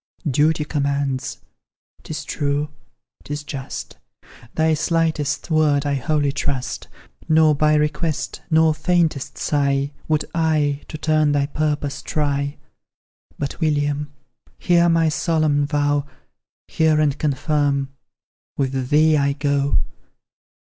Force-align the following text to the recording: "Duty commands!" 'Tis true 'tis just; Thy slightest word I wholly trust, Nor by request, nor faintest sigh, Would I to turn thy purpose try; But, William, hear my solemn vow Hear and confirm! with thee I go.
"Duty 0.27 0.65
commands!" 0.65 1.41
'Tis 2.01 2.25
true 2.25 2.69
'tis 3.23 3.43
just; 3.43 3.99
Thy 4.55 4.73
slightest 4.73 5.51
word 5.51 5.85
I 5.85 5.93
wholly 5.93 6.31
trust, 6.31 6.87
Nor 7.29 7.53
by 7.53 7.75
request, 7.75 8.41
nor 8.49 8.73
faintest 8.73 9.37
sigh, 9.37 9.91
Would 10.07 10.25
I 10.33 10.81
to 10.87 10.97
turn 10.97 11.33
thy 11.33 11.45
purpose 11.45 12.01
try; 12.01 12.57
But, 13.37 13.59
William, 13.61 14.11
hear 14.57 14.89
my 14.89 15.07
solemn 15.07 15.67
vow 15.67 16.07
Hear 16.67 16.99
and 16.99 17.15
confirm! 17.19 17.89
with 18.57 18.89
thee 18.89 19.15
I 19.17 19.33
go. 19.33 19.77